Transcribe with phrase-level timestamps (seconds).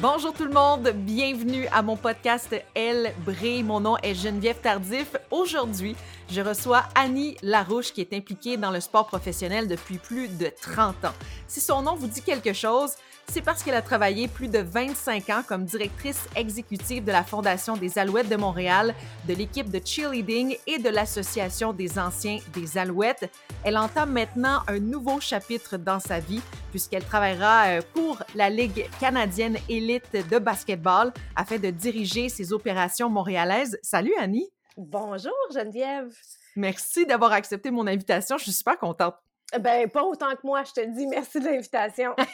[0.00, 3.64] Bonjour tout le monde, bienvenue à mon podcast Elle brille.
[3.64, 5.16] Mon nom est Geneviève Tardif.
[5.28, 5.96] Aujourd'hui,
[6.30, 11.04] je reçois Annie Larouche qui est impliquée dans le sport professionnel depuis plus de 30
[11.06, 11.14] ans.
[11.46, 12.92] Si son nom vous dit quelque chose,
[13.30, 17.76] c'est parce qu'elle a travaillé plus de 25 ans comme directrice exécutive de la Fondation
[17.76, 18.94] des Alouettes de Montréal,
[19.26, 23.30] de l'équipe de cheerleading et de l'Association des anciens des Alouettes.
[23.64, 28.88] Elle entame maintenant un nouveau chapitre dans sa vie puisqu'elle travaillera euh, pour la Ligue
[28.98, 33.78] canadienne élite de basketball afin de diriger ses opérations montréalaises.
[33.82, 34.48] Salut Annie!
[34.78, 36.16] Bonjour Geneviève!
[36.54, 38.38] Merci d'avoir accepté mon invitation.
[38.38, 39.16] Je suis super contente.
[39.58, 42.14] Ben, pas autant que moi, je te dis merci de l'invitation.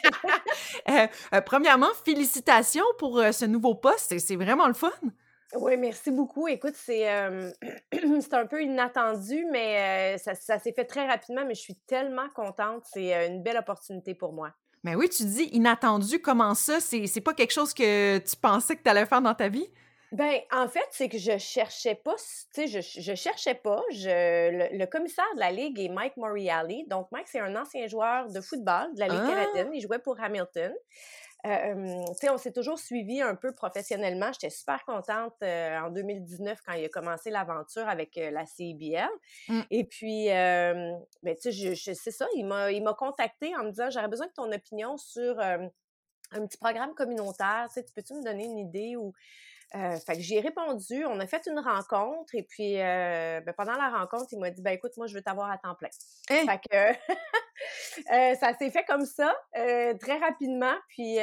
[0.87, 4.19] Euh, euh, premièrement, félicitations pour euh, ce nouveau poste.
[4.19, 4.91] C'est vraiment le fun.
[5.55, 6.47] Oui, merci beaucoup.
[6.47, 11.75] Écoute, c'est un peu inattendu, mais ça, ça s'est fait très rapidement, mais je suis
[11.87, 12.83] tellement contente.
[12.93, 14.51] C'est une belle opportunité pour moi.
[14.83, 16.19] Mais oui, tu dis inattendu.
[16.19, 16.79] Comment ça?
[16.79, 19.67] C'est pas quelque chose que tu pensais que tu allais faire dans ta vie?
[20.11, 23.81] Ben, en fait, c'est que je cherchais pas, tu sais, je, je cherchais pas.
[23.91, 26.85] Je, le, commissaire de la Ligue est Mike Moriali.
[26.87, 29.67] Donc, Mike, c'est un ancien joueur de football de la Ligue canadienne.
[29.71, 29.75] Ah!
[29.75, 30.73] Il jouait pour Hamilton.
[31.45, 34.31] Euh, on s'est toujours suivi un peu professionnellement.
[34.33, 39.07] J'étais super contente euh, en 2019 quand il a commencé l'aventure avec euh, la CIBL.
[39.49, 39.61] Mmh.
[39.69, 44.07] Et puis, ben, tu sais, je, c'est ça, il m'a, contacté en me disant j'aurais
[44.07, 45.69] besoin de ton opinion sur un
[46.31, 47.67] petit programme communautaire.
[47.73, 49.13] Tu peux-tu me donner une idée ou
[49.73, 53.73] euh, fait que j'ai répondu, on a fait une rencontre et puis euh, ben, pendant
[53.73, 55.89] la rencontre, il m'a dit ben écoute, moi je veux t'avoir à temps plein.
[56.29, 56.45] Hein?
[56.45, 57.13] Fait que
[58.13, 60.75] euh, ça s'est fait comme ça, très rapidement.
[60.89, 61.17] Puis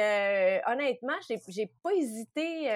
[0.67, 2.69] honnêtement, j'ai, j'ai pas hésité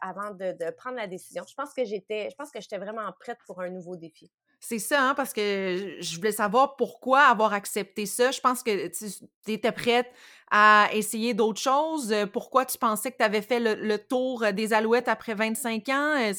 [0.00, 1.44] avant de, de, prendre la décision.
[1.48, 4.30] Je pense que j'étais, je pense que j'étais vraiment prête pour un nouveau défi.
[4.60, 8.32] C'est ça, hein, parce que je voulais savoir pourquoi avoir accepté ça.
[8.32, 10.10] Je pense que tu étais prête
[10.50, 12.14] à essayer d'autres choses.
[12.32, 16.32] Pourquoi tu pensais que tu avais fait le, tour des Alouettes après 25 ans?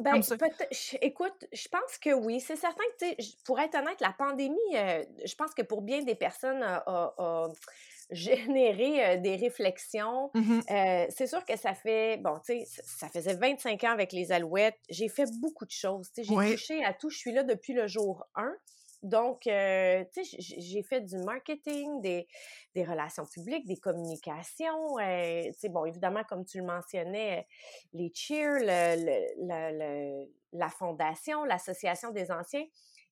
[0.00, 0.20] Ben,
[1.00, 2.40] écoute, je pense que oui.
[2.40, 3.06] C'est certain que,
[3.44, 6.62] pour être honnête, la pandémie, euh, je pense que pour bien des personnes,
[8.12, 10.30] générer des réflexions.
[10.34, 10.60] Mmh
[11.10, 14.78] c'est sûr que ça fait, bon, tu sais, ça faisait 25 ans avec les Alouettes.
[14.88, 16.10] J'ai fait beaucoup de choses.
[16.16, 17.10] J'ai touché à tout.
[17.10, 18.52] Je suis là depuis le jour 1.
[19.02, 22.28] Donc, tu sais, j'ai fait du marketing, des,
[22.74, 24.96] des, relations publiques, des communications.
[24.98, 27.48] tu sais, bon, évidemment, comme tu le mentionnais,
[27.92, 32.64] les cheers, le, la fondation, l'association des anciens.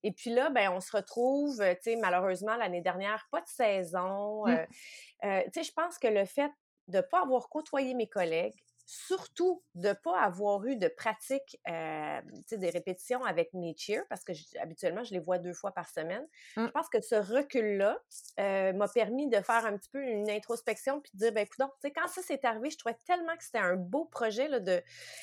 [0.02, 4.46] Et puis là, ben, on se retrouve, tu sais, malheureusement, l'année dernière, pas de saison.
[4.46, 4.50] Mmh.
[4.50, 4.66] Euh,
[5.24, 6.50] euh, tu sais, je pense que le fait
[6.88, 8.58] de ne pas avoir côtoyé mes collègues,
[8.90, 12.20] surtout de ne pas avoir eu de pratique, euh,
[12.50, 16.26] des répétitions avec mes cheers, parce que habituellement, je les vois deux fois par semaine.
[16.56, 16.70] Je mmh.
[16.72, 18.00] pense que ce recul-là
[18.40, 21.64] euh, m'a permis de faire un petit peu une introspection puis de dire, ben écoute,
[21.94, 24.48] quand ça s'est arrivé, je trouvais tellement que c'était un beau projet.
[24.48, 24.82] Là, de...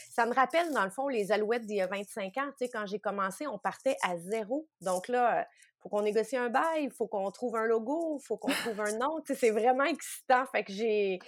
[0.09, 2.50] Ça me rappelle, dans le fond, les Alouettes d'il y a 25 ans.
[2.72, 4.66] Quand j'ai commencé, on partait à zéro.
[4.79, 5.45] Donc là,
[5.77, 8.51] il faut qu'on négocie un bail, il faut qu'on trouve un logo, il faut qu'on
[8.51, 9.22] trouve un nom.
[9.25, 10.45] C'est vraiment excitant.
[10.53, 11.19] Fait que j'ai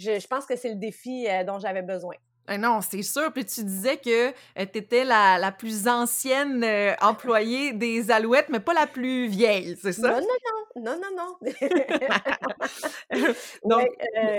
[0.00, 2.14] je, pense que c'est le défi euh, dont j'avais besoin.
[2.46, 3.32] Ah non, c'est sûr.
[3.32, 4.32] Puis tu disais que euh,
[4.72, 9.78] tu étais la, la, plus ancienne euh, employée des Alouettes, mais pas la plus vieille,
[9.80, 10.08] c'est ça?
[10.08, 10.56] Non, non, non.
[10.76, 11.36] Non, non,
[13.64, 13.88] Donc,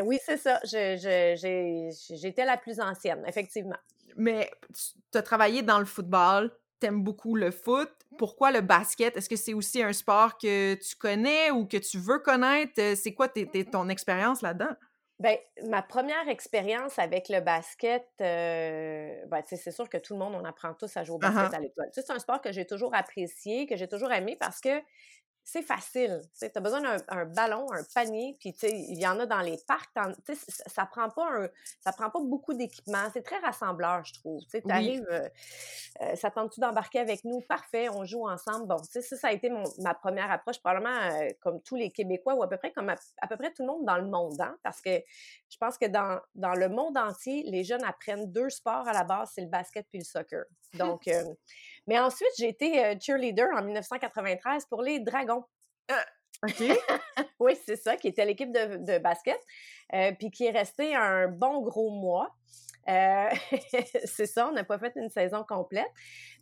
[0.05, 0.59] oui, c'est ça.
[0.63, 3.77] J'étais la plus ancienne, effectivement.
[4.15, 4.49] Mais
[5.11, 7.89] tu as travaillé dans le football, tu aimes beaucoup le foot.
[8.17, 9.15] Pourquoi le basket?
[9.15, 12.73] Est-ce que c'est aussi un sport que tu connais ou que tu veux connaître?
[12.95, 14.75] C'est quoi ton expérience là-dedans?
[15.21, 15.37] Bien,
[15.67, 20.43] ma première expérience avec le basket, euh, ben, c'est sûr que tout le monde, on
[20.45, 21.89] apprend tous à jouer au basket à l'école.
[21.93, 24.81] C'est un sport que j'ai toujours apprécié, que j'ai toujours aimé parce que
[25.43, 26.21] c'est facile.
[26.39, 29.89] Tu as besoin d'un ballon, un panier, puis il y en a dans les parcs.
[30.67, 33.09] Ça, prend pas un, ça prend pas beaucoup d'équipement.
[33.11, 34.41] C'est très rassembleur, je trouve.
[34.45, 35.27] Tu arrives, euh,
[36.01, 37.41] euh, ça tente-tu d'embarquer avec nous?
[37.41, 38.67] Parfait, on joue ensemble.
[38.67, 42.43] Bon, ça, ça a été ma première approche, probablement euh, comme tous les Québécois ou
[42.43, 44.39] à peu près comme à, peu près tout le monde dans le monde.
[44.39, 45.01] Hein, parce que
[45.49, 49.03] je pense que dans, dans le monde entier, les jeunes apprennent deux sports à la
[49.03, 50.45] base, c'est le basket puis le soccer.
[50.75, 51.09] Donc,
[51.87, 55.43] mais ensuite, j'ai été euh, cheerleader en 1993 pour les Dragons.
[55.89, 56.05] Ah,
[56.43, 56.63] OK.
[57.39, 59.39] oui, c'est ça, qui était l'équipe de, basket,
[59.93, 62.35] euh, puis qui est resté un bon gros mois.
[62.89, 63.29] Euh,
[64.05, 65.89] c'est ça, on n'a pas fait une saison complète.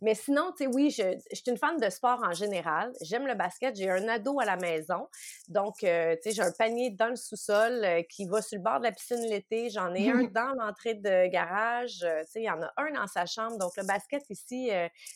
[0.00, 2.92] Mais sinon, tu sais, oui, je, suis une fan de sport en général.
[3.02, 3.76] J'aime le basket.
[3.76, 5.08] J'ai un ado à la maison.
[5.48, 8.64] Donc, euh, tu sais, j'ai un panier dans le sous-sol euh, qui va sur le
[8.64, 9.70] bord de la piscine l'été.
[9.70, 11.98] J'en ai un dans l'entrée de garage.
[12.00, 13.58] tu sais, il y en a un dans sa chambre.
[13.58, 14.70] Donc, le basket ici,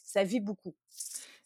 [0.05, 0.75] ça vit beaucoup.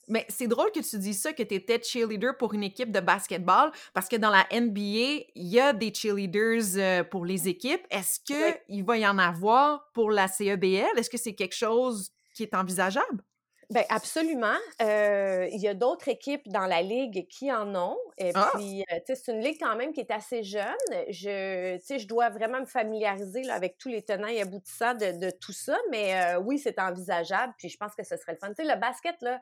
[0.09, 3.01] Mais c'est drôle que tu dis ça, que tu étais cheerleader pour une équipe de
[3.01, 7.87] basketball, parce que dans la NBA, il y a des cheerleaders euh, pour les équipes.
[7.91, 10.99] Est-ce qu'il va y en avoir pour la CEBL?
[10.99, 13.23] Est-ce que c'est quelque chose qui est envisageable?
[13.71, 14.57] Bien, absolument.
[14.81, 17.99] Euh, il y a d'autres équipes dans la ligue qui en ont.
[18.19, 18.51] Et ah!
[18.55, 20.65] puis, euh, sais, c'est une ligue quand même qui est assez jeune.
[21.09, 24.95] Je, tu sais, je dois vraiment me familiariser là, avec tous les tenants et aboutissants
[24.95, 25.79] de, de tout ça.
[25.91, 27.55] Mais euh, oui, c'est envisageable.
[27.59, 28.49] Puis, je pense que ce serait le fun.
[28.49, 29.41] Tu sais, le basket, là,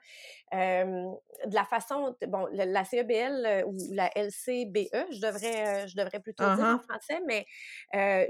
[0.52, 6.64] de la façon, bon, la CEBL ou la LCBE, je devrais, je devrais plutôt dire
[6.64, 6.82] en uh-huh.
[6.82, 7.46] français, mais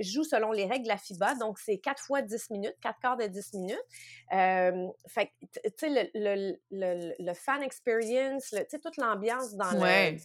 [0.01, 1.35] joue selon les règles de la FIBA.
[1.37, 3.85] Donc, c'est quatre fois 10 minutes, quatre quarts de 10 minutes.
[5.09, 5.33] fait
[5.77, 10.17] tu le, le, le, fan experience, tu sais, toute l'ambiance dans le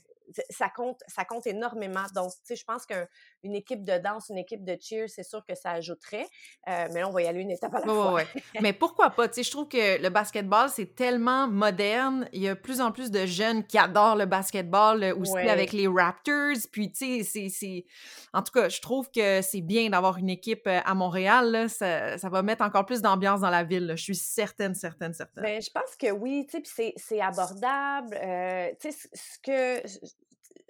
[0.50, 2.06] ça compte, ça compte énormément.
[2.16, 5.45] Donc, tu sais, je pense qu'une équipe de danse, une équipe de cheer, c'est sûr
[5.45, 6.28] que ça ajouterait.
[6.68, 8.24] Euh, mais là, on va y aller une étape à la fois.
[8.62, 9.28] mais pourquoi pas?
[9.28, 12.28] Tu sais, je trouve que le basketball, c'est tellement moderne.
[12.33, 15.38] Il y a de plus en plus de jeunes qui adorent le basketball euh, aussi
[15.38, 16.57] avec les Raptors.
[16.72, 17.86] Puis, tu sais, c'est...
[18.34, 21.69] En tout cas, je trouve que c'est bien d'avoir une équipe euh, à Montréal.
[21.69, 23.94] Ça, ça, va mettre encore plus d'ambiance dans la ville.
[23.95, 25.44] Je suis certaine, certaine, certaine.
[25.44, 26.45] Bien, je pense que oui.
[26.50, 28.18] Tu sais, puis c'est abordable.
[28.80, 29.88] tu sais, ce que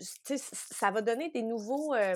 [0.02, 2.16] ça va donner des nouveaux, euh,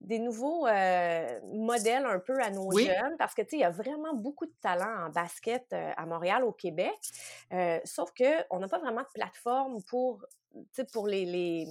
[0.00, 3.64] des nouveaux euh, modèles un peu à nos jeunes parce que, tu sais, il y
[3.64, 6.98] a vraiment beaucoup de talent en basket euh, à Montréal, au Québec.
[7.84, 10.24] sauf qu'on n'a pas vraiment de plateforme pour,
[10.92, 11.66] pour les, les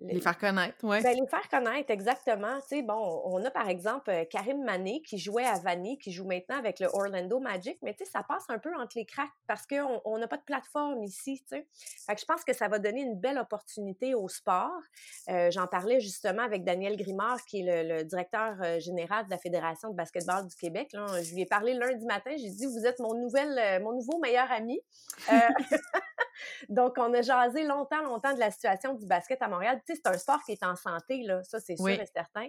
[0.00, 1.02] les, faire connaître, oui.
[1.02, 2.60] Ben, les faire connaître, exactement.
[2.62, 6.10] Tu sais, bon, on a par exemple euh, Karim Mané qui jouait à Vanille, qui
[6.10, 9.04] joue maintenant avec le Orlando Magic, mais tu sais, ça passe un peu entre les
[9.04, 11.66] cracks parce qu'on n'a pas de plateforme ici, tu sais.
[12.06, 14.80] Fait que je pense que ça va donner une belle opportunité au sport.
[15.28, 19.38] Euh, j'en parlais justement avec Daniel Grimard, qui est le, directeur euh, général de la
[19.38, 20.90] Fédération de basketball du Québec.
[20.92, 24.50] Je lui ai parlé lundi matin, j'ai dit, vous êtes mon, nouvelle, mon nouveau meilleur
[24.50, 24.80] ami.
[26.68, 29.80] Donc, on a jasé longtemps, longtemps de la situation du basket à Montréal.
[29.90, 32.48] Tu sais, c'est un sport qui est en santé, là, ça, c'est sûr et certain.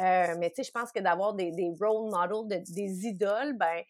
[0.00, 3.82] Euh, mais tu sais, je pense que d'avoir des, des, role models, des idoles, ben,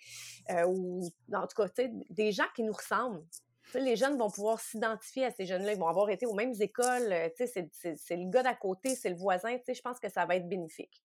[0.51, 1.03] euh, ou
[1.33, 3.25] en tout cas, tu sais, des gens qui nous ressemblent.
[3.75, 5.73] Les jeunes vont pouvoir s'identifier à ces jeunes-là.
[5.73, 7.13] Ils vont avoir été aux mêmes écoles.
[7.13, 9.57] Euh, tu sais, c'est le gars d'à côté, c'est le voisin.
[9.57, 11.03] Tu sais, je pense que ça va être bénéfique.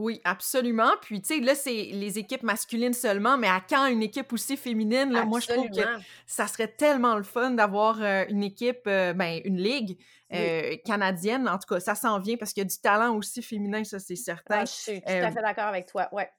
[0.00, 0.92] Oui, absolument.
[1.02, 4.56] Puis, tu sais, là, c'est les équipes masculines seulement, mais à quand une équipe aussi
[4.56, 5.12] féminine?
[5.12, 5.82] Là, moi, je trouve que
[6.26, 9.98] ça serait tellement le fun d'avoir euh, une équipe, euh, ben, une ligue
[10.32, 11.46] euh, canadienne.
[11.46, 13.98] En tout cas, ça s'en vient parce qu'il y a du talent aussi féminin, ça,
[13.98, 14.60] c'est certain.
[14.60, 16.30] Ah, je suis tout à fait d'accord avec toi, ouais.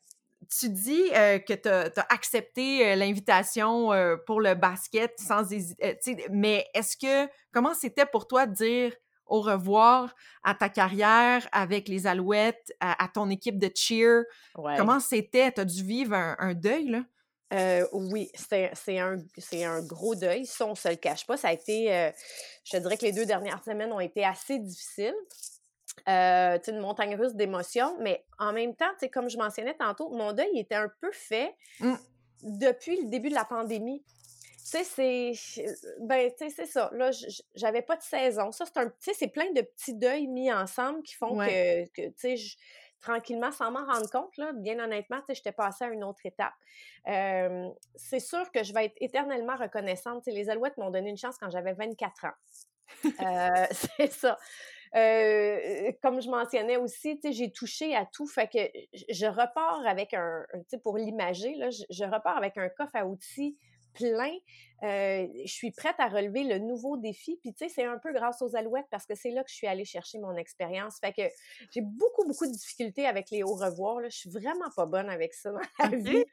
[0.59, 3.91] Tu dis que tu as, accepté l'invitation
[4.25, 5.99] pour le basket sans hésiter.
[6.31, 8.93] mais est-ce que, comment c'était pour toi de dire
[9.31, 10.13] au revoir
[10.43, 14.23] à ta carrière avec les Alouettes, à, ton équipe de cheer.
[14.53, 15.51] Comment c'était?
[15.51, 17.03] Tu as dû vivre un, deuil, là?
[17.53, 19.17] Euh, oui, c'est un,
[19.53, 20.45] un gros deuil.
[20.45, 21.37] Ça, on se le cache pas.
[21.37, 22.11] Ça a été, euh,
[22.63, 25.15] je te dirais que les deux dernières semaines ont été assez difficiles.
[26.07, 30.57] Euh, une montagne russe d'émotions, mais en même temps, comme je mentionnais tantôt, mon deuil
[30.57, 31.93] était un peu fait mmh.
[32.43, 34.03] depuis le début de la pandémie.
[34.71, 35.65] Tu sais, c'est.
[35.99, 36.89] Ben, tu sais, c'est ça.
[36.93, 37.11] Là,
[37.55, 38.51] j'avais pas de saison.
[38.51, 38.87] Ça, c'est un.
[38.87, 42.35] Tu sais, c'est plein de petits deuils mis ensemble qui font que, tu sais,
[43.01, 46.25] tranquillement, sans m'en rendre compte, là, bien honnêtement, tu sais, j'étais passée à une autre
[46.25, 46.53] étape.
[47.95, 50.25] c'est sûr que je vais être éternellement reconnaissante.
[50.27, 52.29] Les Alouettes m'ont donné une chance quand j'avais 24 ans.
[53.05, 53.67] euh,
[53.97, 54.37] c'est ça.
[54.95, 58.27] Euh, comme je mentionnais aussi, j'ai touché à tout.
[58.27, 58.59] Fait que
[59.09, 63.05] je repars avec un, tu sais, pour l'imager, là, je repars avec un coffre à
[63.05, 63.57] outils
[63.93, 64.31] plein.
[64.83, 67.37] Euh, je suis prête à relever le nouveau défi.
[67.41, 69.55] Puis, tu sais, c'est un peu grâce aux alouettes parce que c'est là que je
[69.55, 70.97] suis allée chercher mon expérience.
[70.99, 71.21] Fait que
[71.71, 74.01] j'ai beaucoup, beaucoup de difficultés avec les hauts revoirs.
[74.01, 74.09] Là.
[74.09, 76.25] Je suis vraiment pas bonne avec ça dans la vie.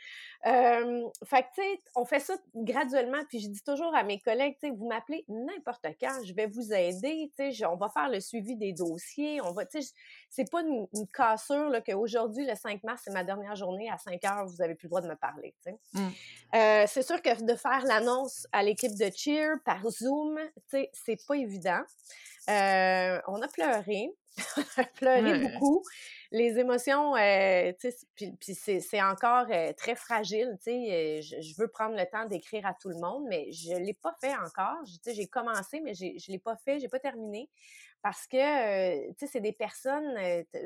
[1.24, 3.22] fait que, tu sais, on fait ça graduellement.
[3.28, 6.46] Puis, je dis toujours à mes collègues, tu sais, vous m'appelez n'importe quand, je vais
[6.46, 7.30] vous aider.
[7.36, 9.42] Tu sais, on va faire le suivi des dossiers.
[9.42, 9.92] On va, tu sais,
[10.30, 13.90] c'est pas une, cassure là, qu'aujourd'hui, le 5 mars, c'est ma dernière journée.
[13.90, 15.54] À 5 heures, vous n'avez plus le droit de me parler.
[15.62, 15.78] Tu sais.
[15.92, 16.08] Mmh.
[16.54, 21.34] Euh, c'est sûr que de faire l'annonce à l'équipe de cheer par Zoom, c'est pas
[21.34, 21.82] évident.
[22.48, 24.10] Euh, on a pleuré,
[24.56, 25.82] on a pleuré beaucoup.
[26.30, 27.72] Les émotions, euh,
[28.14, 30.58] puis, c'est encore euh, très fragile.
[30.66, 33.94] Je, je veux prendre le temps d'écrire à tout le monde, mais je ne l'ai
[33.94, 34.78] pas fait encore.
[35.06, 37.48] J'ai commencé, mais je ne l'ai pas fait, je n'ai pas terminé.
[38.02, 40.14] Parce que, c'est des personnes,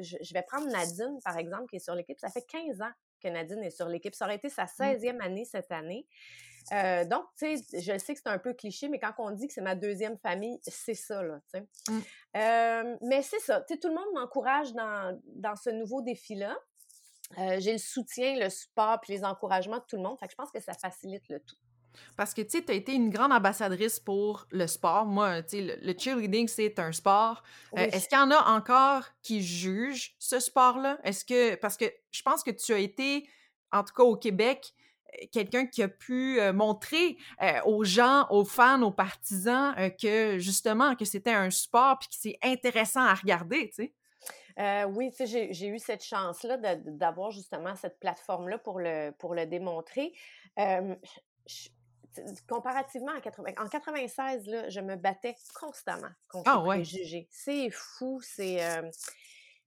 [0.00, 2.18] je, je, vais prendre Nadine, par exemple, qui est sur l'équipe.
[2.18, 4.14] Ça fait 15 ans que Nadine est sur l'équipe.
[4.14, 5.20] Ça aurait été sa 16e mmh.
[5.20, 6.06] année cette année.
[6.72, 9.48] Euh, donc, tu sais, je sais que c'est un peu cliché, mais quand on dit
[9.48, 11.66] que c'est ma deuxième famille, c'est ça, là, tu sais.
[11.90, 12.00] Mmh.
[12.36, 16.56] Euh, mais c'est ça, tu sais, tout le monde m'encourage dans, dans ce nouveau défi-là.
[17.38, 20.18] Euh, j'ai le soutien, le support, puis les encouragements de tout le monde.
[20.18, 21.56] Fait que je pense que ça facilite le tout.
[22.16, 25.04] Parce que, tu sais, tu as été une grande ambassadrice pour le sport.
[25.04, 27.42] Moi, tu sais, le, cheerleading, c'est un sport.
[27.76, 30.98] Euh, est-ce qu'il y en a encore qui jugent ce sport-là?
[31.04, 31.54] Est-ce que...
[31.56, 33.28] Parce que je pense que tu as été,
[33.72, 34.72] en tout cas au Québec,
[35.30, 37.16] quelqu'un qui a pu euh, montrer
[37.64, 42.38] aux gens, aux fans, aux partisans que, justement, que c'était un sport puis que c'est
[42.42, 43.94] intéressant à regarder, tu sais?
[44.58, 49.34] Euh, oui, tu sais, j'ai eu cette chance-là d'avoir justement cette plateforme-là pour le, pour
[49.34, 50.12] le démontrer.
[52.46, 57.28] comparativement à 80, en 96, là, je me battais constamment contre ah, les préjugés.
[57.30, 58.58] C'est fou, c'est...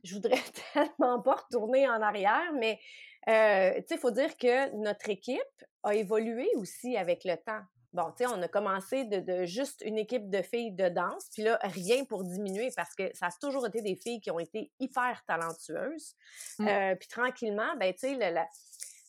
[0.04, 0.42] je voudrais
[0.74, 2.80] tellement pas retourner en arrière, mais
[3.28, 5.40] euh, tu sais, il faut dire que notre équipe
[5.84, 7.62] a évolué aussi avec le temps.
[7.96, 11.44] Bon, tu sais, on a commencé de, juste une équipe de filles de danse, puis
[11.44, 14.70] là, rien pour diminuer parce que ça a toujours été des filles qui ont été
[14.82, 16.14] hyper talentueuses.
[16.60, 16.68] Mmh.
[16.68, 18.46] Euh, puis tranquillement, ben, tu sais, la,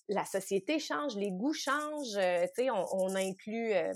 [0.09, 2.17] la, société change, les goûts changent.
[2.17, 3.93] Euh, tu sais, on, euh,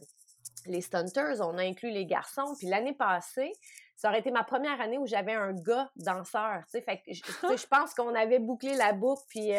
[0.66, 2.56] les stunters, on a inclus les garçons.
[2.58, 3.52] Puis l'année passée,
[3.94, 6.82] ça aurait été ma première année où j'avais un gars danseur, tu sais.
[6.82, 9.52] Fait que je pense qu'on avait bouclé la boucle, puis...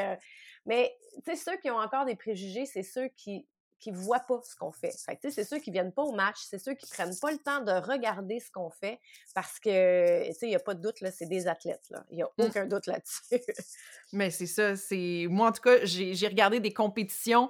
[0.65, 3.46] mais, tu sais, ceux qui ont encore des préjugés, c'est ceux qui
[3.82, 4.94] qui voient pas ce qu'on fait.
[4.96, 7.62] fait c'est ceux qui viennent pas au match, c'est ceux qui prennent pas le temps
[7.62, 9.00] de regarder ce qu'on fait
[9.34, 12.06] parce que, tu sais, il n'y a pas de doute, là, c'est des athlètes, là.
[12.12, 12.44] Il n'y a mmh.
[12.44, 13.22] aucun doute là-dessus.
[14.13, 15.25] Mais c'est ça, c'est...
[15.30, 17.50] Moi, en tout cas, j'ai regardé des compétitions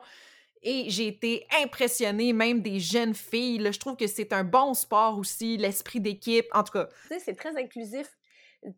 [0.64, 3.58] et j'ai été impressionnée, même des jeunes filles.
[3.58, 3.72] Là.
[3.72, 6.86] Je trouve que c'est un bon sport aussi, l'esprit d'équipe, en tout cas.
[6.86, 8.08] Tu sais, c'est très inclusif.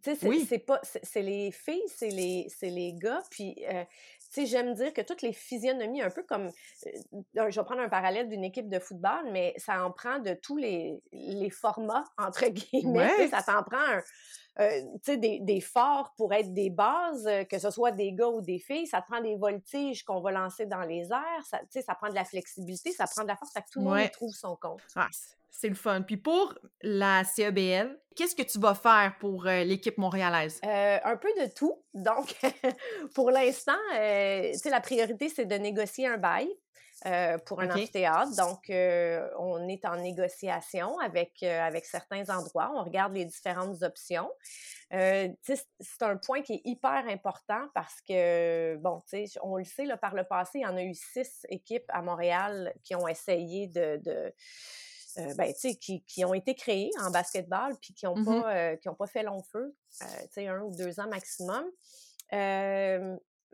[0.01, 0.81] Tu sais, c'est pas...
[0.83, 3.63] C'est les filles, c'est les, les gars, puis...
[3.69, 3.83] Euh,
[4.33, 7.89] sais, j'aime dire que toutes les physionomies, un peu comme, euh, je vais prendre un
[7.89, 12.47] parallèle d'une équipe de football, mais ça en prend de tous les, les formats, entre
[12.49, 13.27] guillemets.
[13.29, 14.01] Ça t'en prend un,
[14.57, 18.59] des, des, forts pour être des bases, euh, que ce soit des gars ou des
[18.59, 18.87] filles.
[18.87, 21.45] Ça te prend des voltiges qu'on va lancer dans les airs.
[21.45, 23.51] Ça, ça prend de la flexibilité, ça prend de la force.
[23.53, 24.81] Fait que tout le monde trouve son compte.
[24.95, 25.07] Ah,
[25.63, 26.01] c'est le fun.
[26.01, 30.59] Puis pour la CEBL, qu'est-ce que tu vas faire pour euh, l'équipe montréalaise?
[30.65, 31.81] Euh, un peu de tout.
[31.93, 32.35] Donc,
[33.15, 36.49] pour l'instant, euh, la priorité, c'est de négocier un bail.
[37.45, 38.35] Pour un amphithéâtre.
[38.37, 42.71] Donc, on est en négociation avec, avec certains endroits.
[42.75, 44.29] On regarde les différentes options.
[44.89, 49.01] c'est un point qui est hyper important parce que, bon,
[49.41, 52.01] on le sait, là, par le passé, il y en a eu six équipes à
[52.01, 54.33] Montréal qui ont essayé de
[55.17, 58.75] euh, ben, qui, qui, ont été créés en basketball puis qui n'ont mmh pas, euh,
[58.77, 61.65] qui ont pas fait long feu, euh, un ou deux ans maximum.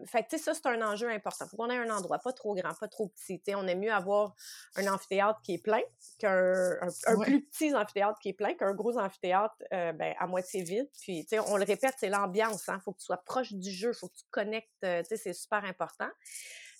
[0.06, 1.46] Fait que, ça, c'est un enjeu important.
[1.46, 3.41] Il faut qu'on ait un endroit pas trop grand, pas trop petit.
[3.56, 4.36] on aime mieux avoir
[4.75, 5.82] un amphithéâtre qui est plein
[6.18, 10.89] qu'un un, plus petit amphithéâtre qui est plein qu'un gros amphithéâtre ben, à moitié vide.
[11.01, 12.65] Puis, on le répète, c'est l'ambiance.
[12.68, 12.79] Il hein.
[12.84, 14.86] faut que tu sois proche du jeu, il faut que tu connectes.
[15.03, 16.10] c'est super important.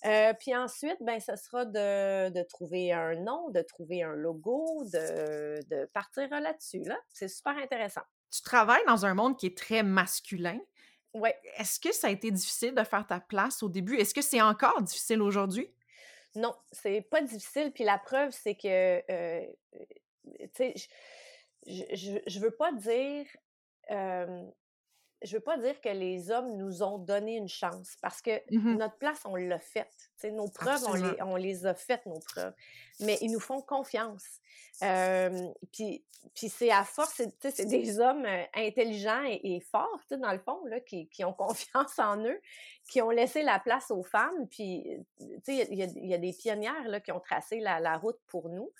[0.06, 4.84] Euh, puis ensuite, ben, ce sera de, de, trouver un nom, de trouver un logo,
[4.84, 6.84] de, de partir là-dessus.
[6.84, 6.96] Là.
[7.12, 8.02] C'est super intéressant.
[8.30, 10.58] Tu travailles dans un monde qui est très masculin.
[11.14, 11.30] Oui.
[11.56, 13.96] Est-ce que ça a été difficile de faire ta place au début?
[13.96, 15.68] Est-ce que c'est encore difficile aujourd'hui?
[16.36, 17.72] Non, c'est pas difficile.
[17.72, 19.46] Puis la preuve, c'est que, euh,
[20.38, 20.74] tu sais,
[21.66, 23.26] je, je, je, veux pas dire
[23.90, 24.44] euh,
[25.22, 28.76] je veux pas dire que les hommes nous ont donné une chance parce que mmh
[28.76, 30.10] notre place, on l'a faite.
[30.24, 32.54] Nos preuves, on les, on les, a faites, nos preuves.
[33.00, 34.40] Mais ils nous font confiance.
[35.72, 40.64] puis, puis c'est à force, c'est des hommes euh, intelligents et, forts, dans le fond,
[40.66, 42.40] là, qui, qui, ont confiance en eux,
[42.90, 44.46] qui ont laissé la place aux femmes.
[44.48, 44.86] Puis,
[45.18, 48.70] il y, y, a des pionnières là, qui ont tracé la, la route pour nous.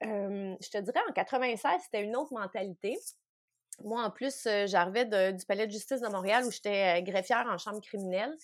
[0.00, 2.98] je te dirais, en 96, c'était une autre mentalité.
[3.82, 7.46] Moi, en plus, euh, j'arrivais du palais de justice de Montréal où j'étais euh, greffière
[7.50, 8.34] en chambre criminelle.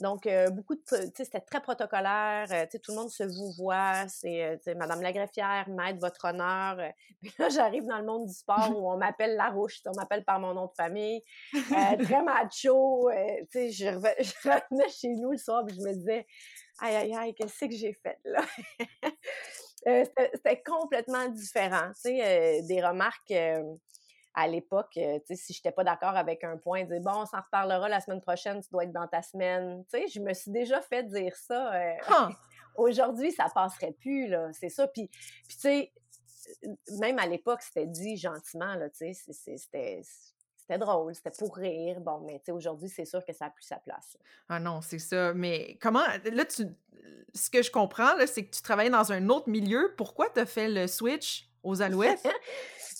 [0.00, 2.46] Donc, euh, beaucoup de, tu sais, c'était très protocolaire.
[2.48, 4.08] tu sais, tout le monde se vous voit.
[4.08, 6.78] C'est, Madame la greffière, maître, votre honneur.
[7.22, 9.80] Puis là, j'arrive dans le monde du sport où on m'appelle Larouche.
[9.86, 11.22] On m'appelle par mon nom de famille.
[12.02, 13.08] très macho.
[13.50, 16.26] tu sais, je, revenais chez nous le soir et je me disais,
[16.80, 18.42] aïe, aïe, aïe, qu'est-ce que j'ai fait là?
[19.84, 21.90] c'était, complètement différent.
[21.94, 23.32] Tu sais, des remarques
[24.34, 27.88] à l'époque, euh, si j'étais pas d'accord avec un point, dire bon, on s'en reparlera
[27.88, 29.84] la semaine prochaine, tu dois être dans ta semaine.
[29.92, 31.74] Tu sais, je me suis déjà fait dire ça.
[31.74, 31.94] Euh,
[32.76, 34.50] aujourd'hui, ça passerait plus, là.
[34.52, 34.86] C'est ça.
[34.88, 35.08] Puis,
[35.48, 35.92] puis tu sais,
[36.98, 40.02] même à l'époque, c'était dit gentiment, là, tu sais, c'était
[40.56, 42.00] c'était drôle, c'était pour rire.
[42.00, 44.16] Bon, mais tu sais, aujourd'hui, c'est sûr que ça a plus sa place.
[44.48, 45.34] Ah non, c'est ça.
[45.34, 46.66] Mais comment, là, tu,
[47.34, 49.92] ce que je comprends, c'est que tu travailles dans un autre milieu.
[49.96, 51.51] Pourquoi tu as fait le switch?
[51.62, 52.26] Aux Alouettes?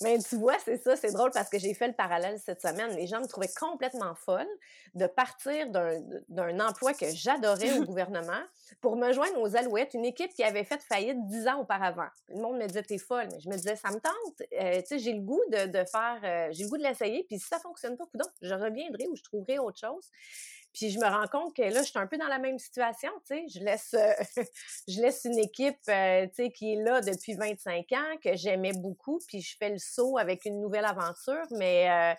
[0.01, 2.95] Mais tu vois, c'est ça, c'est drôle parce que j'ai fait le parallèle cette semaine.
[2.95, 4.47] Les gens me trouvaient complètement folle
[4.95, 8.41] de partir d'un emploi que j'adorais au gouvernement
[8.81, 12.07] pour me joindre aux Alouettes, une équipe qui avait fait faillite dix ans auparavant.
[12.27, 13.27] Le monde me disait, t'es folle.
[13.31, 14.41] Mais je me disais, ça me tente.
[14.59, 17.23] Euh, tu sais, j'ai le goût de, de faire, euh, j'ai le goût de l'essayer.
[17.29, 20.09] Puis si ça fonctionne pas, coudonc, je reviendrai ou je trouverai autre chose.
[20.73, 23.11] Puis je me rends compte que là, je suis un peu dans la même situation,
[23.27, 23.45] tu sais.
[23.53, 24.43] Je laisse, euh,
[24.87, 28.73] je laisse une équipe, euh, tu sais, qui est là depuis 25 ans, que j'aimais
[28.73, 32.15] beaucoup, puis je fais le saut avec une nouvelle aventure, mais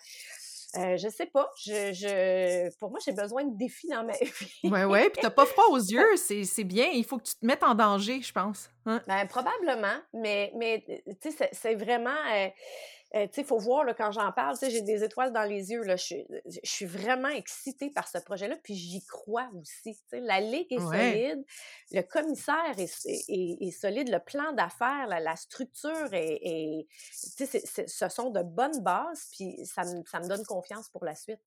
[0.77, 1.49] euh, je sais pas.
[1.63, 4.59] Je, je, pour moi, j'ai besoin de défis dans ma vie.
[4.63, 5.09] Oui, oui.
[5.11, 6.87] Puis t'as pas froid aux yeux, c'est bien.
[6.93, 8.69] Il faut que tu te mettes en danger, je pense.
[8.85, 9.01] Hein?
[9.07, 10.85] Ben, probablement, mais, mais
[11.21, 12.15] tu sais, c'est vraiment...
[12.33, 12.47] Euh,
[13.13, 15.83] il faut voir, là, quand j'en parle, j'ai des étoiles dans les yeux.
[15.83, 16.15] Là, je,
[16.63, 19.97] suis vraiment excitée par ce projet-là, puis j'y crois aussi.
[20.11, 21.45] La Ligue est solide,
[21.91, 29.29] le commissaire est, solide, le plan d'affaires, la, structure est, ce sont de bonnes bases,
[29.31, 31.41] puis ça me donne confiance pour la suite.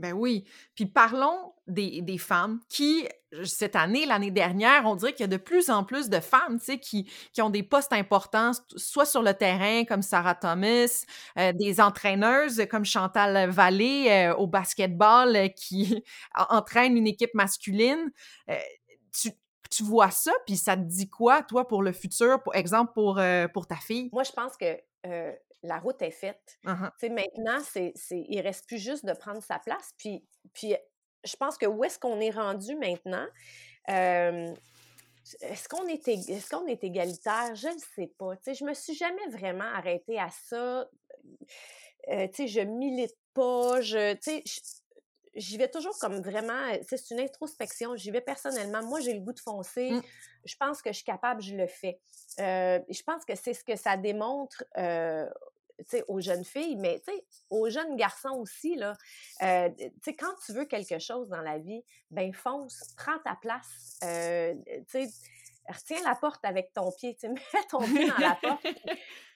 [0.00, 0.44] Ben oui.
[0.74, 3.06] Puis parlons des, femmes qui,
[3.44, 6.58] cette année, l'année dernière, on dirait qu'il y a de plus en plus de femmes,
[6.58, 11.04] qui, qui ont des postes importants, soit sur le terrain, comme Sarah Thomas,
[11.36, 16.02] euh, des entraîneuses comme Chantal Vallée euh, au basketball euh, qui
[16.48, 18.10] entraîne une équipe masculine.
[19.12, 19.30] tu,
[19.70, 23.20] tu vois ça, puis ça te dit quoi, toi, pour le futur, pour exemple, pour,
[23.52, 24.08] pour ta fille?
[24.12, 24.76] Moi, je pense que
[25.62, 26.58] la route est faite.
[26.64, 29.90] Uh Maintenant, c'est, c'est, il reste plus juste de prendre sa place.
[29.98, 30.74] Puis, puis
[31.24, 33.26] je pense que où est-ce qu'on est rendu maintenant?
[33.86, 37.54] est-ce qu'on est, est-ce qu'on est égalitaire?
[37.54, 38.34] Je ne sais pas.
[38.46, 40.88] Je je me suis jamais vraiment arrêtée à ça.
[42.08, 43.80] Euh, sais, je milite pas.
[43.80, 44.16] Je,
[45.34, 48.82] j'y vais toujours comme vraiment, c'est une introspection, j'y vais personnellement.
[48.82, 49.92] Moi, j'ai le goût de foncer.
[49.92, 50.02] Mmh.
[50.44, 52.00] Je pense que je suis capable, je le fais.
[52.38, 55.28] Euh, je pense que c'est ce que ça démontre euh,
[56.08, 57.02] aux jeunes filles, mais
[57.50, 58.76] aux jeunes garçons aussi.
[58.76, 58.94] Là,
[59.42, 59.68] euh,
[60.18, 63.98] quand tu veux quelque chose dans la vie, ben fonce, prends ta place.
[64.04, 64.54] Euh,
[65.68, 68.62] retiens la porte avec ton pied, tu mets ton pied dans la porte.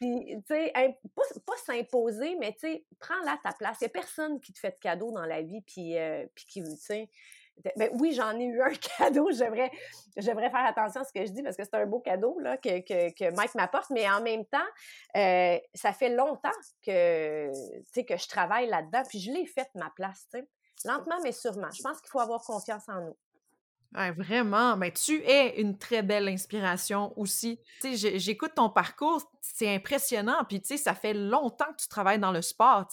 [0.00, 0.72] Puis, tu sais,
[1.14, 3.78] pas, s'imposer, mais tu sais, prends-la ta place.
[3.80, 6.46] Il n'y a personne qui te fait de cadeau dans la vie, puis, euh, puis
[6.46, 7.09] qui, tu sais,
[7.77, 9.31] ben oui, j'en ai eu un cadeau.
[9.33, 12.38] Je devrais, faire attention à ce que je dis parce que c'est un beau cadeau
[12.40, 13.90] là, que, que, Mike m'apporte.
[13.90, 14.59] Mais en même temps,
[15.17, 16.51] euh, ça fait longtemps
[16.85, 17.51] que,
[18.03, 19.03] que je travaille là-dedans.
[19.09, 20.29] Puis je l'ai fait ma place.
[20.85, 21.71] Lentement, mais sûrement.
[21.71, 23.17] Je pense qu'il faut avoir confiance en nous.
[24.14, 27.61] vraiment, mais tu es une très belle inspiration aussi.
[27.83, 30.45] J'écoute ton parcours, c'est impressionnant.
[30.49, 32.88] Puis, ça fait longtemps que tu travailles dans le sport,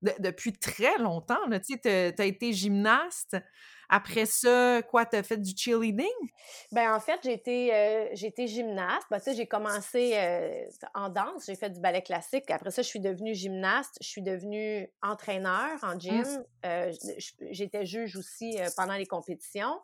[0.00, 1.40] depuis très longtemps.
[1.66, 3.36] Tu as été gymnaste.
[3.88, 6.06] Après ça, quoi, tu as fait du cheerleading?
[6.72, 9.06] Ben en fait, j'ai été, euh, gymnaste.
[9.10, 12.50] Ben, j'ai commencé euh, en danse, j'ai fait du ballet classique.
[12.50, 16.00] Après ça, je suis devenue gymnaste, je suis devenue entraîneur en mmh.
[16.00, 16.44] gym.
[16.66, 16.92] Euh,
[17.50, 19.80] j'étais juge aussi pendant les compétitions.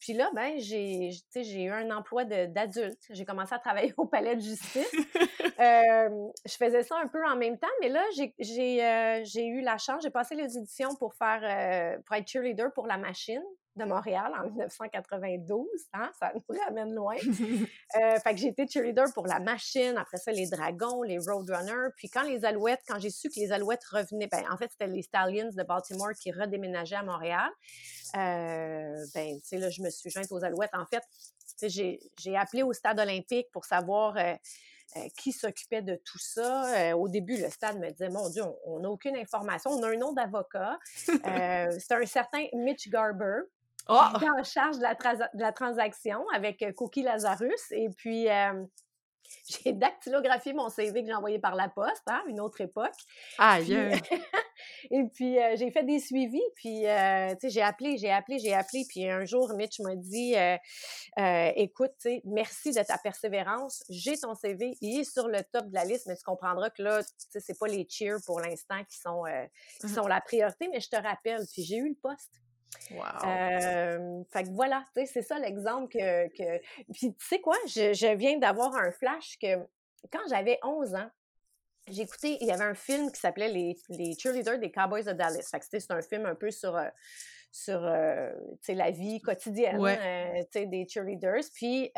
[0.00, 3.00] Puis là, ben, j'ai, j'ai eu un emploi d'adulte.
[3.10, 4.90] J'ai commencé à travailler au palais de justice.
[5.58, 10.10] je faisais ça un peu en même temps, mais là, j'ai, eu la chance, j'ai
[10.10, 13.42] passé les éditions pour faire, pour être cheerleader pour la machine
[13.76, 15.66] de Montréal en 1992.
[15.94, 17.16] Hein, ça nous ramène loin.
[17.96, 21.90] euh, fait que j'ai été cheerleader pour la machine, après ça, les Dragons, les Roadrunners.
[21.96, 24.86] Puis quand les Alouettes, quand j'ai su que les Alouettes revenaient, ben, en fait, c'était
[24.86, 27.50] les Stallions de Baltimore qui redéménageaient à Montréal.
[28.16, 30.74] Euh, ben, tu sais, là, je me suis jointe aux Alouettes.
[30.74, 31.02] En fait,
[31.68, 34.34] j'ai appelé au stade olympique pour savoir euh,
[34.96, 36.90] euh, qui s'occupait de tout ça.
[36.90, 39.70] Euh, au début, le stade me disait, mon Dieu, on n'a aucune information.
[39.70, 40.78] On a un nom d'avocat.
[40.94, 43.40] C'est un certain Mitch Garber.
[43.88, 44.00] Oh!
[44.20, 47.70] est en charge de la, de la transaction avec Cookie Lazarus.
[47.72, 48.28] Et puis,
[49.64, 52.94] j'ai dactylographié mon CV que j'ai envoyé par la poste, hein, une autre époque.
[53.38, 53.58] Ah,
[54.90, 58.38] et puis, euh, j'ai fait des suivis, puis, euh, tu sais, j'ai appelé, j'ai appelé,
[58.38, 62.98] j'ai appelé, puis un jour, Mitch m'a dit, euh, écoute, tu sais, merci de ta
[62.98, 66.70] persévérance, j'ai ton CV, il est sur le top de la liste, mais tu comprendras
[66.70, 69.24] que là, tu sais, c'est pas les cheers pour l'instant qui sont,
[69.80, 72.40] qui mmh sont la priorité, mais je te rappelle, puis j'ai eu le poste.
[72.90, 74.24] Wow.
[74.30, 76.58] fait que voilà, c'est ça l'exemple que,
[76.92, 79.56] Puis tu sais quoi, je, viens d'avoir un flash que
[80.10, 81.10] quand j'avais 11 ans,
[81.86, 85.48] écouté, il y avait un film qui s'appelait les, les Cheerleaders des Cowboys de Dallas.
[85.50, 86.78] Fait que c'est un film un peu sur,
[87.50, 89.80] sur la vie quotidienne
[90.54, 91.44] des cheerleaders.
[91.54, 91.90] Puis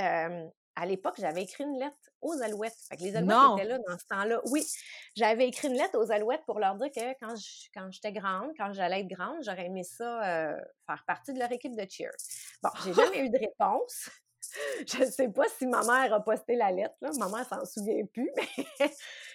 [0.77, 2.77] à l'époque, j'avais écrit une lettre aux Alouettes.
[2.89, 4.41] Fait que les Alouettes étaient là dans ce temps-là.
[4.47, 4.65] Oui,
[5.15, 7.35] j'avais écrit une lettre aux Alouettes pour leur dire que quand,
[7.75, 10.57] quand j'étais grande, quand j'allais être grande, j'aurais aimé ça euh,
[10.87, 12.11] faire partie de leur équipe de cheer.
[12.63, 14.09] Bon, j'ai jamais eu de réponse.
[14.87, 17.11] je ne sais pas si ma mère a posté la lettre, là.
[17.19, 18.31] ma mère s'en souvient plus,
[18.81, 18.91] mais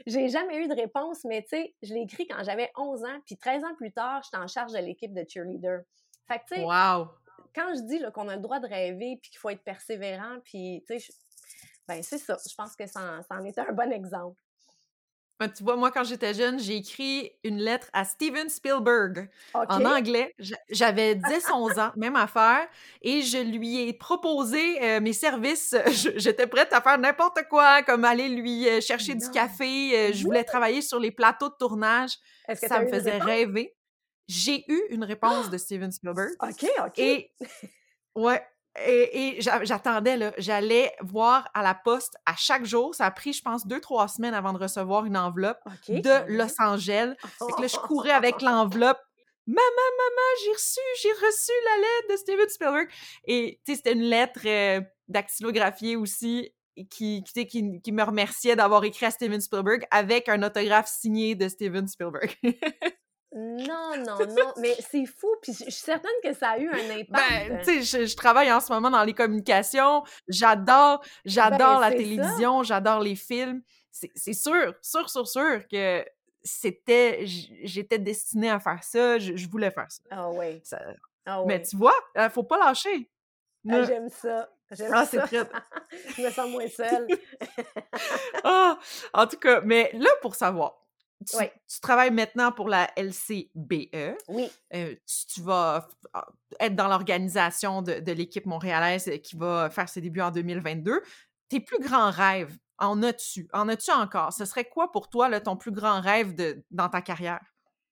[0.06, 3.20] j'ai jamais eu de réponse, mais tu sais, je l'ai écrit quand j'avais 11 ans,
[3.26, 5.82] puis 13 ans plus tard, j'étais en charge de l'équipe de cheerleader.
[6.28, 6.66] Fait que tu sais,
[7.56, 10.84] quand je dis qu'on a le droit de rêver, puis qu'il faut être persévérant, puis
[10.88, 11.14] tu sais,
[11.90, 14.38] ben c'est ça, je pense que ça, ça en est un bon exemple.
[15.40, 19.86] Ben, tu vois, moi, quand j'étais jeune, j'ai écrit une lettre à Steven Spielberg en
[19.86, 20.36] anglais.
[20.70, 22.68] J'avais 10-11 ans, même affaire,
[23.02, 25.74] et je lui ai proposé euh, mes services.
[26.18, 29.98] J'étais prête à faire n'importe quoi, comme aller lui euh, chercher du café.
[29.98, 32.18] Euh, je voulais travailler sur les plateaux de tournage.
[32.56, 33.78] Ça me faisait rêver.
[34.28, 36.32] J'ai eu une réponse de Steven Spielberg.
[36.44, 37.00] OK, OK.
[37.00, 37.32] Et,
[38.16, 38.46] ouais,
[38.78, 40.32] et, j'attendais, là.
[40.38, 42.96] J'allais voir à la poste à chaque jour.
[42.96, 46.54] Ça a pris, je pense, deux, trois semaines avant de recevoir une enveloppe de Los
[46.60, 47.14] Angeles.
[47.22, 49.00] Fait que là, je courais avec l'enveloppe.
[49.48, 49.62] Maman,
[49.98, 52.90] maman, j'ai reçu, j'ai reçu la lettre de Steven Spielberg.
[53.26, 56.54] Et, tu sais, c'était une lettre euh, dactylographiée aussi
[56.92, 61.34] qui, qui, qui, qui me remerciait d'avoir écrit à Steven Spielberg avec un autographe signé
[61.34, 62.36] de Steven Spielberg.
[63.32, 66.74] Non, non, non, mais c'est fou, puis je suis certaine que ça a eu un
[66.74, 67.50] ben, impact.
[67.50, 71.92] Ben, tu sais, je, travaille en ce moment dans les communications, j'adore, j'adore ben, la
[71.92, 73.62] télévision, j'adore les films.
[73.92, 76.04] C'est sûr, sûr, sûr, sûr que
[76.42, 80.02] c'était, j'étais destinée à faire ça, je, voulais faire ça.
[80.10, 80.62] Ah oui.
[81.26, 83.12] Ah mais tu vois, il faut pas lâcher.
[83.70, 84.50] Ah, j'aime ça.
[84.92, 85.38] Ah, c'est très.
[86.18, 87.08] je me sens moins seule.
[88.44, 88.80] ah,
[89.14, 90.80] en tout cas, mais là, pour savoir,
[91.26, 94.18] tu, travailles maintenant pour la LCBE.
[94.28, 94.50] Oui.
[94.74, 94.96] Euh,
[95.28, 96.28] tu, vas ah,
[96.60, 101.02] être dans l'organisation de, l'équipe montréalaise qui va faire ses débuts en 2022.
[101.50, 103.48] Tes plus grands rêves, en as-tu?
[103.54, 104.34] En as-tu encore?
[104.34, 107.42] Ce serait quoi pour toi ton plus grand rêve de, dans ta carrière?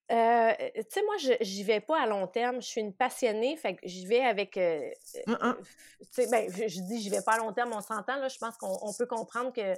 [0.10, 2.62] Euh, tu sais, moi, je n'y vais pas à long terme.
[2.62, 4.56] Je suis une passionnée, fait que j'y vais avec.
[4.58, 4.90] Euh,
[5.28, 8.28] ben, je dis j'y vais pas à long terme, on s'entend, là.
[8.28, 9.74] Je pense qu'on peut comprendre que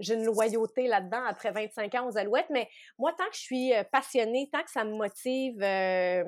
[0.00, 2.50] j'ai une loyauté là-dedans après 25 ans aux Alouettes.
[2.50, 6.24] Mais moi, tant que je suis euh, passionnée, tant que ça me motive, euh,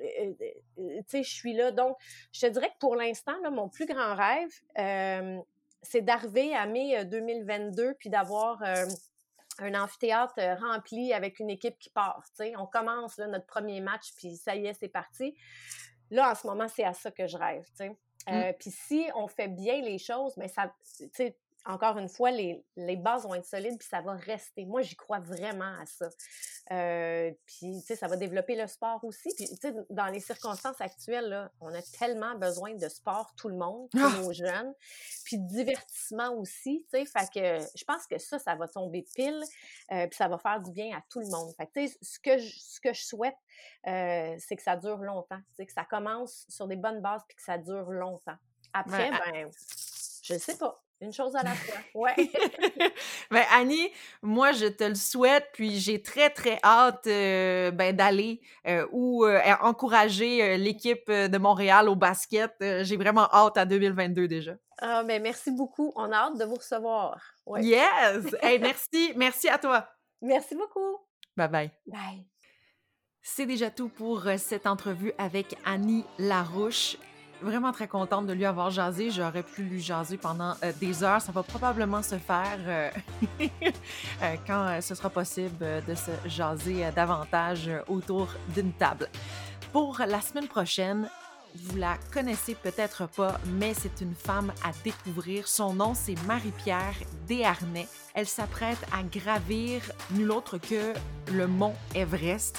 [0.00, 0.32] euh,
[0.76, 1.70] tu sais, je suis là.
[1.70, 1.96] Donc,
[2.32, 4.50] je te dirais que pour l'instant, mon plus grand rêve,
[5.82, 8.62] c'est d'arriver à mai 2022 puis d'avoir
[9.58, 12.22] un amphithéâtre rempli avec une équipe qui part.
[12.58, 15.34] On commence notre premier match, puis ça y est, c'est parti.
[16.10, 17.64] Là, en ce moment, c'est à ça que je rêve.
[17.80, 18.52] Mmh.
[18.58, 20.70] Puis si on fait bien les choses, mais ben,
[21.12, 21.24] ça,
[21.64, 24.64] encore une fois, les, les, bases vont être solides, puis ça va rester.
[24.64, 26.08] Moi, j'y crois vraiment à ça.
[26.72, 29.28] Euh, puis, tu sais, ça va développer le sport aussi.
[29.36, 33.48] Puis, tu sais, dans les circonstances actuelles, là, on a tellement besoin de sport, tout
[33.48, 34.12] le monde, ah!
[34.18, 34.74] nos jeunes.
[35.24, 37.06] Puis, de divertissement aussi, tu sais.
[37.06, 39.42] Fait que je pense que ça, ça va tomber pile,
[39.92, 41.52] euh, puis ça va faire du bien à tout le monde.
[41.56, 43.36] Fait que, tu sais, ce que je, ce que je souhaite,
[43.86, 45.40] euh, c'est que ça dure longtemps.
[45.50, 48.36] Tu sais, que ça commence sur des bonnes bases, puis que ça dure longtemps.
[48.72, 49.50] Après, ben,
[50.22, 50.82] je ne sais pas.
[51.02, 51.74] Une chose à la fois.
[51.94, 52.14] Ouais.
[53.30, 53.90] ben, Annie,
[54.22, 59.24] moi, je te le souhaite, puis j'ai très, très hâte euh, ben, d'aller euh, ou
[59.24, 62.54] euh, encourager l'équipe de Montréal au basket.
[62.60, 64.52] j'ai vraiment hâte à 2022 déjà.
[64.80, 65.92] Ah, ben, merci beaucoup.
[65.96, 67.20] On a hâte de vous recevoir.
[67.58, 68.34] Yes!
[68.42, 69.12] hey, merci.
[69.16, 69.88] Merci à toi.
[70.20, 70.98] Merci beaucoup.
[71.36, 71.70] Bye bye.
[71.86, 72.24] Bye.
[73.22, 76.96] C'est déjà tout pour cette entrevue avec Annie Larouche
[77.42, 79.10] vraiment très contente de lui avoir jasé.
[79.10, 81.20] J'aurais pu lui jaser pendant euh, des heures.
[81.20, 82.90] Ça va probablement se faire euh,
[83.40, 89.08] euh, quand ce sera possible de se jaser davantage autour d'une table.
[89.72, 91.08] Pour la semaine prochaine,
[91.54, 95.48] vous la connaissez peut-être pas, mais c'est une femme à découvrir.
[95.48, 96.94] Son nom, c'est Marie-Pierre
[97.28, 97.88] Desharnais.
[98.14, 100.94] Elle s'apprête à gravir nul autre que
[101.30, 102.58] le mont Everest.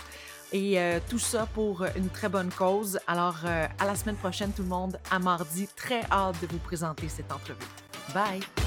[0.54, 3.00] Et euh, tout ça pour une très bonne cause.
[3.08, 5.68] Alors, euh, à la semaine prochaine, tout le monde, à mardi.
[5.76, 7.60] Très hâte de vous présenter cette entrevue.
[8.14, 8.63] Bye!